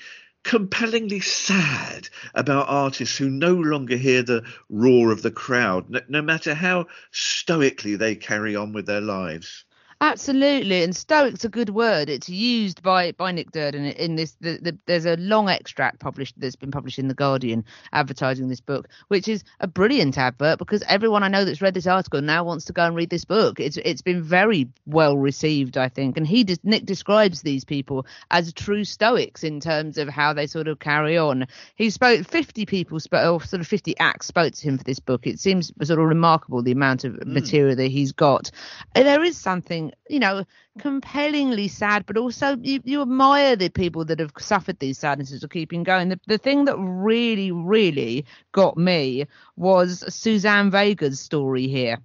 [0.49, 6.55] compellingly sad about artists who no longer hear the roar of the crowd, no, matter
[6.55, 9.63] how stoically they carry on with their lives.
[10.01, 12.09] Absolutely, and stoic's a good word.
[12.09, 14.37] It's used by by Nick Duerden in this.
[14.39, 18.61] The, the, there's a long extract published that's been published in the Guardian advertising this
[18.61, 22.45] book, which is a brilliant advert because everyone I know that's read this article now
[22.45, 23.59] wants to go and read this book.
[23.59, 28.53] It's it's been very well received, I think, and he Nick describes these people as
[28.53, 31.45] true stoics in terms of how they sort of carry on.
[31.75, 34.99] He spoke 50 people spoke, or sort of 50 acts spoke to him for this
[34.99, 35.27] book.
[35.27, 37.33] It seems sort of remarkable the amount of hmm.
[37.33, 38.49] material that he's got.
[38.95, 40.45] And there is something, you know,
[40.79, 45.49] compellingly sad, but also you, you admire the people that have suffered these sadnesses of
[45.49, 46.09] keeping going.
[46.09, 49.25] The, the thing that really, really got me
[49.55, 51.99] was Suzanne Vega's story here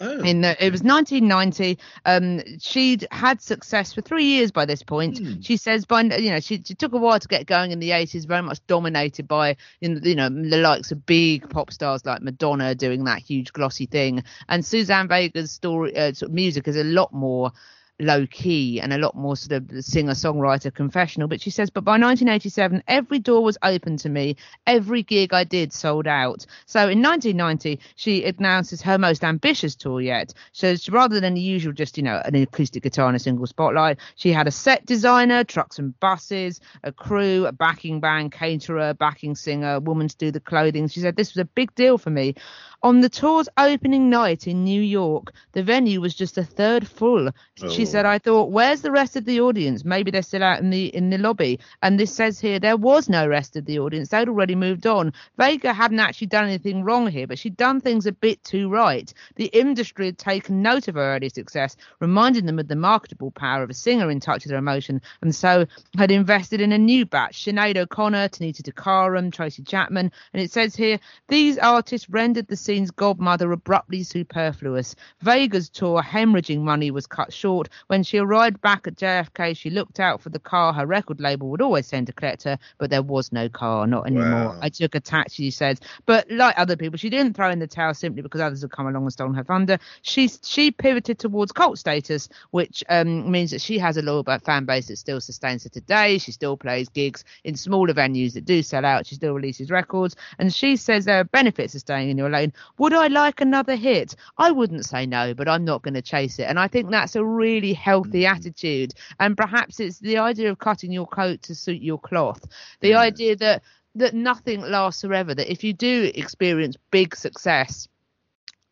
[0.00, 4.82] Oh, in the, it was 1990 um she'd had success for three years by this
[4.82, 5.18] point.
[5.18, 5.40] Hmm.
[5.40, 7.90] she says by you know she, she took a while to get going in the
[7.90, 12.22] 80s very much dominated by you you know the likes of big pop stars like
[12.22, 14.24] madonna doing that huge glossy thing.
[14.48, 17.52] And suzanne vega's story uh, sort of music is a lot more
[18.00, 21.28] low key and a lot more sort of singer songwriter confessional.
[21.28, 24.36] But she says, but by 1987, every door was open to me.
[24.66, 26.44] Every gig I did sold out.
[26.66, 30.34] So in 1990, she announces her most ambitious tour yet.
[30.52, 33.98] So rather than the usual, just, you know, an acoustic guitar and a single spotlight,
[34.16, 39.34] she had a set designer, trucks and buses, a crew, a backing band, caterer, backing
[39.34, 40.88] singer, woman to do the clothing.
[40.88, 42.34] She said, this was a big deal for me.
[42.82, 47.30] On the tour's opening night in New York, the venue was just a third full.
[47.62, 47.90] Oh, she Oh.
[47.90, 49.84] said, "I thought, where's the rest of the audience?
[49.84, 53.08] Maybe they're still out in the in the lobby." And this says here there was
[53.08, 55.12] no rest of the audience; they'd already moved on.
[55.38, 59.12] Vega hadn't actually done anything wrong here, but she'd done things a bit too right.
[59.36, 63.62] The industry had taken note of her early success, reminding them of the marketable power
[63.62, 65.66] of a singer in touch with her emotion, and so
[65.96, 70.10] had invested in a new batch: Sinead O'Connor, Tanita Tikaram, Tracy Chapman.
[70.32, 74.94] And it says here these artists rendered the scene's godmother abruptly superfluous.
[75.20, 77.68] Vega's tour, hemorrhaging money, was cut short.
[77.88, 81.48] When she arrived back at JFK, she looked out for the car her record label
[81.50, 84.30] would always send to collect her, but there was no car, not anymore.
[84.30, 84.58] Wow.
[84.60, 85.80] I took a taxi, she says.
[86.06, 88.86] But like other people, she didn't throw in the towel simply because others had come
[88.86, 89.78] along and stolen her thunder.
[90.02, 94.64] She she pivoted towards cult status, which um, means that she has a loyal fan
[94.64, 96.18] base that still sustains her today.
[96.18, 99.06] She still plays gigs in smaller venues that do sell out.
[99.06, 102.52] She still releases records, and she says there are benefits of staying in your lane.
[102.78, 104.14] Would I like another hit?
[104.38, 106.44] I wouldn't say no, but I'm not going to chase it.
[106.44, 108.30] And I think that's a really healthy mm.
[108.30, 108.94] attitude.
[109.18, 112.44] And perhaps it's the idea of cutting your coat to suit your cloth.
[112.80, 113.00] The Yeah.
[113.00, 113.62] idea that
[113.96, 115.34] that nothing lasts forever.
[115.34, 117.88] That if you do experience big success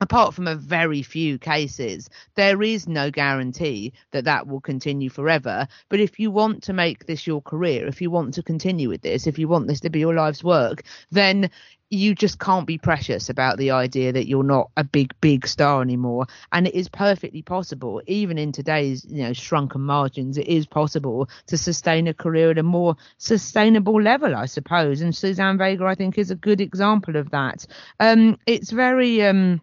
[0.03, 5.69] apart from a very few cases, there is no guarantee that that will continue forever.
[5.89, 9.03] But if you want to make this your career, if you want to continue with
[9.03, 10.83] this, if you want this to be your life's work,
[11.13, 11.49] then
[11.93, 15.83] you just can't be precious about the idea that you're not a big, big star
[15.83, 16.27] anymore.
[16.51, 21.29] And it is perfectly possible, even in today's, you know, shrunken margins, it is possible
[21.49, 25.03] to sustain a career at a more sustainable level, I suppose.
[25.03, 27.67] And Suzanne Vega, I think, is a good example of that.
[28.01, 29.61] Um, it's very um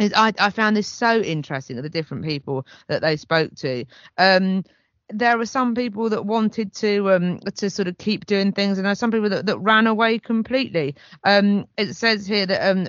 [0.00, 3.84] I, I found this so interesting the different people that they spoke to.
[4.18, 4.64] Um,
[5.10, 8.84] there were some people that wanted to um to sort of keep doing things, and
[8.84, 10.94] there are some people that, that ran away completely.
[11.24, 12.84] Um, it says here that um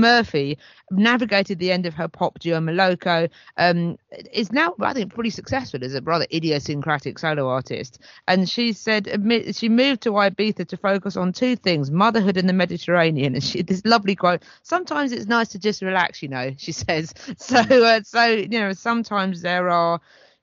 [0.00, 0.58] Murphy
[0.90, 3.30] navigated the end of her pop duo Moloko.
[3.56, 3.96] Um,
[4.32, 9.06] is now I think pretty successful as a rather idiosyncratic solo artist, and she said
[9.06, 13.34] admit, she moved to Ibiza to focus on two things: motherhood and the Mediterranean.
[13.34, 16.50] And she this lovely quote: "Sometimes it's nice to just relax," you know.
[16.60, 17.14] She says.
[17.38, 20.00] So uh, so you know sometimes there are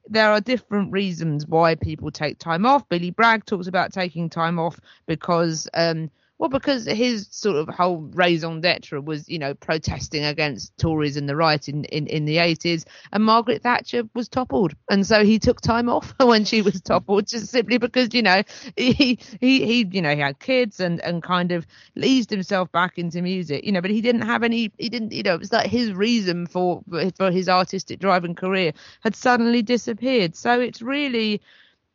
[0.09, 2.87] there are different reasons why people take time off.
[2.89, 6.09] Billy Bragg talks about taking time off because, um,
[6.39, 11.27] well, because his sort of whole raison d'etre was, you know, protesting against Tories and
[11.27, 12.85] the right in, in, in the 80s.
[13.11, 14.75] And Margaret Thatcher was toppled.
[14.89, 18.43] And so he took time off when she was toppled, just simply because, you know,
[18.75, 21.65] he, he, he you know, he had kids and, and kind of
[21.95, 25.23] eased himself back into music, you know, but he didn't have any, he didn't, you
[25.23, 26.83] know, it was like his reason for,
[27.15, 30.35] for his artistic driving career had suddenly disappeared.
[30.35, 31.41] So it's really,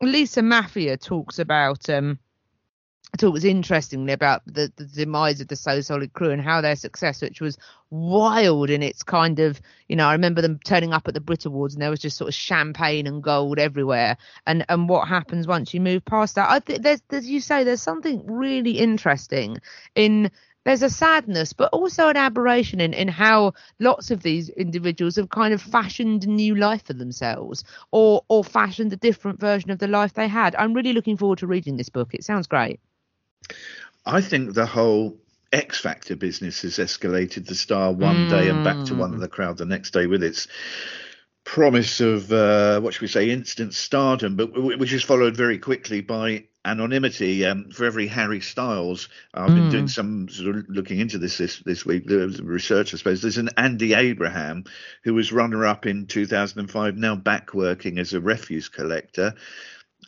[0.01, 2.19] Lisa Maffia talks about, um,
[3.19, 7.21] talks interestingly about the, the demise of the So Solid crew and how their success,
[7.21, 7.59] which was
[7.91, 11.45] wild in its kind of, you know, I remember them turning up at the Brit
[11.45, 14.17] Awards and there was just sort of champagne and gold everywhere.
[14.47, 16.51] And and what happens once you move past that?
[16.51, 19.59] I think there's, as you say, there's something really interesting
[19.95, 20.31] in
[20.65, 25.29] there's a sadness, but also an aberration in, in how lots of these individuals have
[25.29, 29.79] kind of fashioned a new life for themselves or or fashioned a different version of
[29.79, 30.55] the life they had.
[30.55, 32.15] I'm really looking forward to reading this book.
[32.15, 32.81] It sounds great.
[34.05, 35.17] I think the whole
[35.53, 39.29] X Factor business has escalated the star one day and back to one of the
[39.29, 40.49] crowd the next day with its
[41.45, 46.01] promise of uh, what should we say instant stardom, but which is followed very quickly
[46.01, 47.45] by anonymity.
[47.45, 51.59] Um, for every Harry Styles, I've been doing some sort of looking into this this
[51.61, 52.05] this week.
[52.09, 53.21] Research, I suppose.
[53.23, 54.65] There's an Andy Abraham
[55.05, 59.35] who was runner up in 2005, now back working as a refuse collector.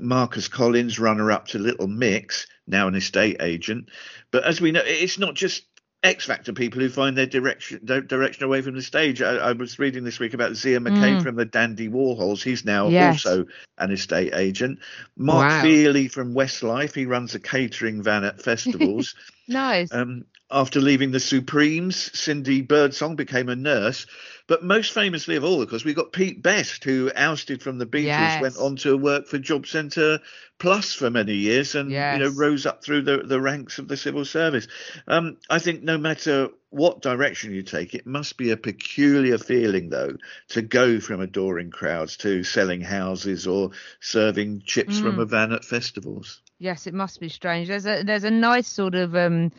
[0.00, 3.88] Marcus Collins, runner up to Little Mix, now an estate agent.
[4.30, 5.64] But as we know, it's not just
[6.02, 9.22] X Factor people who find their direction their direction away from the stage.
[9.22, 12.42] I, I was reading this week about Zia McCabe from the Dandy Warhols.
[12.42, 13.24] He's now Yes.
[13.24, 13.46] also
[13.78, 14.80] an estate agent.
[15.16, 15.62] Mark Wow.
[15.64, 16.94] Feehily from Westlife.
[16.94, 19.14] He runs a catering van at festivals.
[19.46, 19.92] Nice.
[19.92, 20.24] Um,
[20.54, 24.06] after leaving the Supremes, Cindy Birdsong became a nurse.
[24.46, 27.86] But most famously of all, of course, we've got Pete Best, who ousted from the
[27.86, 28.40] Beatles, Yes.
[28.40, 30.20] went on to work for Job Centre
[30.58, 33.96] Plus for many years, and you know rose up through the, the ranks of the
[33.96, 34.68] civil service.
[35.08, 39.88] Um, I think no matter what direction you take, it must be a peculiar feeling,
[39.88, 40.16] though,
[40.50, 45.64] to go from adoring crowds to selling houses or serving chips from a van at
[45.64, 46.40] festivals.
[46.58, 47.66] Yes, it must be strange.
[47.68, 49.50] There's a there's a nice sort of um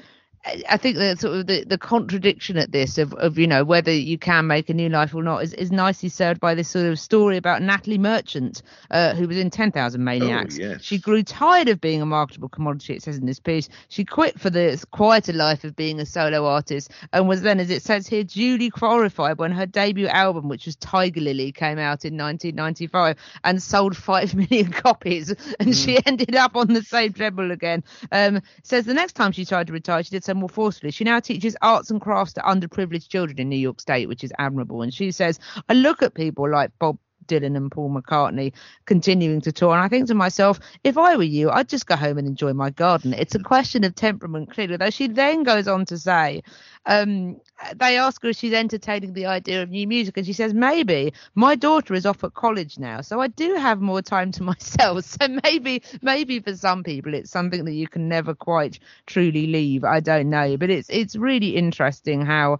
[0.46, 3.92] I- think that sort of the, the contradiction at this of, of you know whether
[3.92, 6.86] you can make a new life or not is, is nicely served by this sort
[6.86, 10.58] of story about Natalie Merchant, uh, who was in Ten Thousand Maniacs.
[10.60, 10.84] Oh, yes.
[10.84, 12.94] She grew tired of being a marketable commodity.
[12.94, 16.46] It says in this piece, she quit for the quieter life of being a solo
[16.46, 20.68] artist and was then, as it says here, duly horrified when her debut album, which
[20.68, 26.36] was Tiger Lily, came out in 1995 and sold five million copies, and she ended
[26.36, 27.84] up on the same treble again.
[28.12, 30.92] Um, says the next time she tried to retire, she did so more forcefully.
[30.92, 34.34] She now teaches arts and crafts to underprivileged children in New York State, which is
[34.38, 34.82] admirable.
[34.82, 36.98] And she says, I look at people like Bob
[37.28, 38.54] Dylan and Paul McCartney
[38.86, 39.74] continuing to tour.
[39.74, 42.54] And I think to myself, if I were you, I'd just go home and enjoy
[42.54, 43.14] my garden.
[43.14, 44.78] It's a question of temperament, clearly.
[44.78, 46.44] Though she then goes on to say,
[46.86, 47.40] um,
[47.76, 51.14] they ask her if she's entertaining the idea of new music, and she says, maybe.
[51.34, 55.06] My daughter is off at college now, so I do have more time to myself.
[55.06, 59.84] So maybe, maybe for some people, it's something that you can never quite truly leave.
[59.84, 62.60] I don't know, but it's it's really interesting how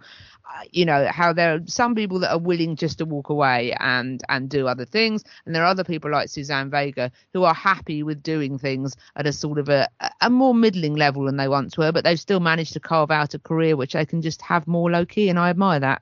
[0.70, 4.22] you know how there are some people that are willing just to walk away and
[4.28, 8.02] and do other things and there are other people like suzanne vega who are happy
[8.02, 9.88] with doing things at a sort of a,
[10.20, 13.34] a more middling level than they once were but they've still managed to carve out
[13.34, 16.00] a career which they can just have more low key and i admire that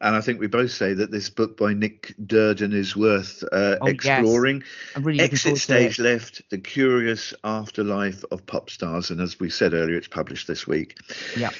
[0.00, 3.78] And I think we both say that this book by Nick Duerden is worth uh,
[3.80, 3.94] Oh, yes.
[3.94, 4.62] exploring.
[4.96, 5.98] i'm really Exit Stage.
[5.98, 9.10] Left, The Curious Afterlife of Pop Stars.
[9.10, 10.98] And as we said earlier, it's published this week.
[11.36, 11.50] yeah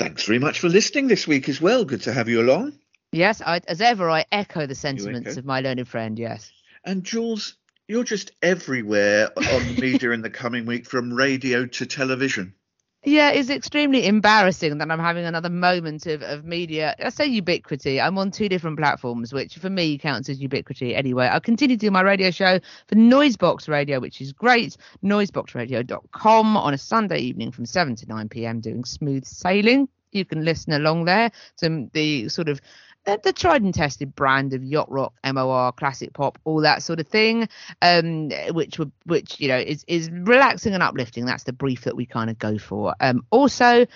[0.00, 1.84] Thanks very much for listening this week as well.
[1.84, 2.72] Good to have you along.
[3.12, 5.40] Yes, I, as ever, I echo the sentiments echo?
[5.40, 6.18] of my learned friend.
[6.18, 6.50] Yes.
[6.86, 12.54] And Jules, you're just everywhere on media in the coming week, from radio to television.
[13.02, 16.94] Yeah, it's extremely embarrassing that I'm having another moment of, of media.
[16.98, 17.98] I say ubiquity.
[17.98, 21.26] I'm on two different platforms, which for me counts as ubiquity anyway.
[21.26, 24.76] I'll continue to do my radio show for Noisebox Radio, which is great.
[25.02, 28.60] Noiseboxradio.com on a Sunday evening from 7 to 9 p.m.
[28.60, 29.88] doing smooth sailing.
[30.12, 32.60] You can listen along there to the sort of
[33.04, 37.00] the, the tried and tested brand of yacht rock, MOR, classic pop, all that sort
[37.00, 37.48] of thing,
[37.82, 41.24] um, which which you know is is relaxing and uplifting.
[41.24, 42.94] That's the brief that we kind of go for.
[43.00, 43.86] Um, also.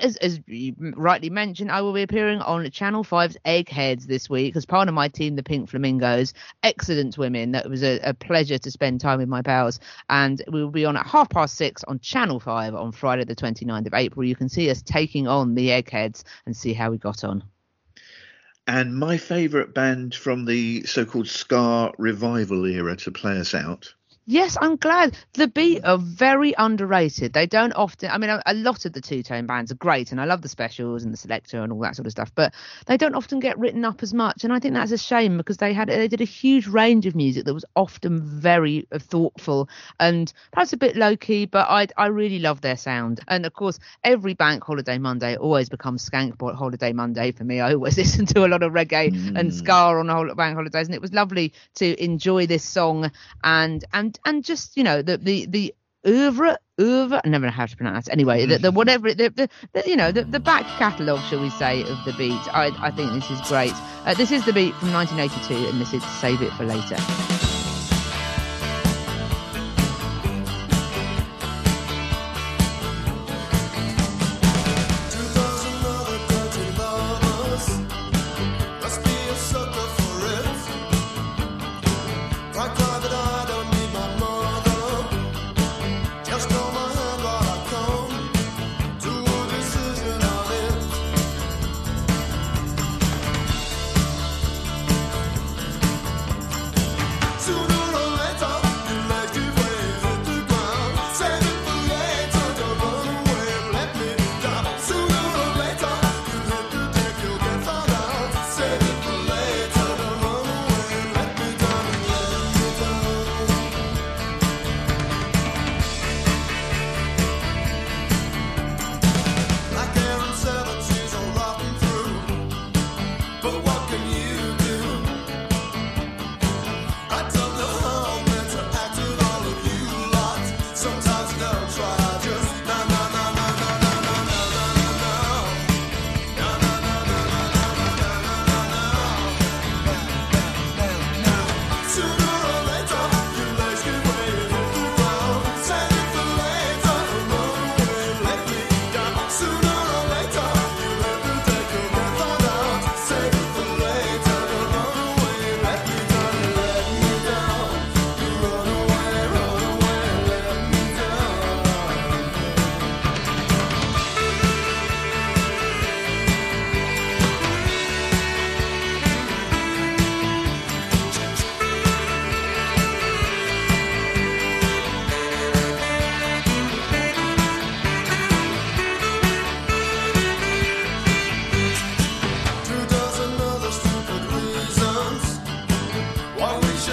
[0.00, 4.56] As, as you rightly mentioned, I will be appearing on Channel 5's Eggheads this week
[4.56, 6.32] as part of my team, the Pink Flamingos.
[6.62, 7.52] Excellent women.
[7.52, 9.78] That was a, a pleasure to spend time with my pals.
[10.08, 13.36] And we will be on at half past six on Channel 5 on Friday, the
[13.36, 14.24] 29th of April.
[14.24, 17.44] You can see us taking on the Eggheads and see how we got on.
[18.66, 23.94] And my favourite band from the so-called ska revival era to play us out.
[24.28, 25.16] Yes, I'm glad.
[25.34, 25.88] The Beat mm.
[25.88, 27.32] are very underrated.
[27.32, 28.10] They don't often.
[28.10, 30.42] I mean, a, a lot of the two tone bands are great, and I love
[30.42, 32.32] the specials and the selector and all that sort of stuff.
[32.34, 32.52] But
[32.86, 35.58] they don't often get written up as much, and I think that's a shame because
[35.58, 39.68] they had they did a huge range of music that was often very thoughtful
[40.00, 41.46] and perhaps a bit low key.
[41.46, 45.68] But I I really love their sound, and of course, every Bank Holiday Monday always
[45.68, 47.60] becomes Skank Holiday Monday for me.
[47.60, 49.52] I always listen to a lot of reggae and mm.
[49.52, 53.12] ska on bank holidays, and it was lovely to enjoy this song
[53.44, 55.74] and and and just you know the the the
[56.06, 58.12] oeuvre oeuvre I never know how to pronounce it.
[58.12, 61.50] anyway the, the whatever the, the, the you know the, the back catalogue shall we
[61.50, 62.54] say of the beat.
[62.54, 63.74] I, I think this is great.
[64.04, 66.96] Uh, this is the beat from 1982 and this is save it for later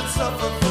[0.04, 0.63] that suffer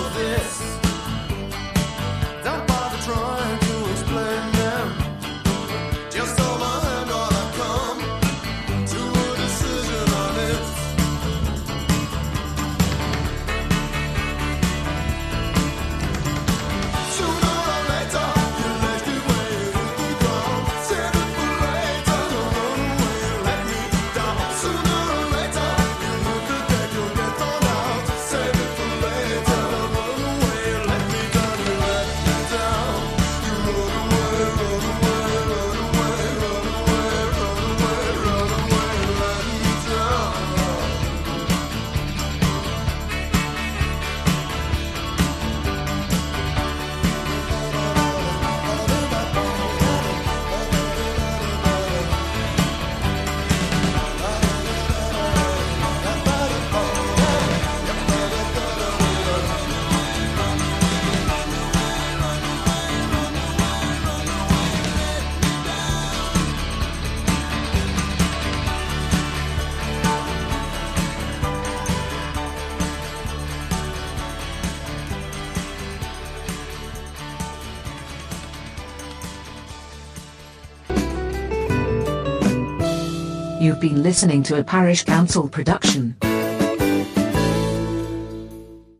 [83.82, 86.16] been listening to a Parish Counsel production.